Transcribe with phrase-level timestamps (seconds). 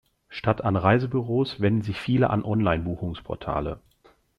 [0.29, 3.81] Statt an Reisebüros wenden sich viele an Online-Buchungsportale.